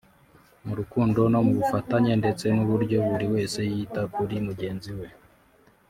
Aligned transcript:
mu 0.65 0.73
rukundo 0.79 1.19
no 1.33 1.39
mu 1.45 1.51
bufatanye 1.59 2.13
ndetse 2.21 2.45
n’uburyo 2.55 2.97
buri 3.07 3.25
wese 3.33 3.59
yita 3.71 4.01
kuri 4.13 4.35
mugenzi 4.47 4.91
we 4.99 5.07